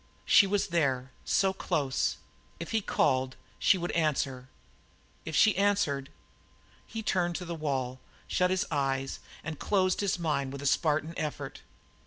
[0.25, 2.17] She was there, so close.
[2.59, 4.49] If he called, she would answer;
[5.25, 6.09] if she answered
[6.87, 11.13] He turned to the wall, shut his eyes, and closed his mind with a Spartan
[11.17, 11.61] effort.